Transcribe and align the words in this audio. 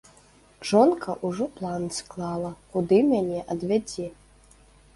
Жонка 0.69 1.15
ўжо 1.29 1.47
план 1.59 1.85
склала, 1.99 2.51
куды 2.73 2.97
мяне 3.13 3.47
адвядзе. 3.57 4.11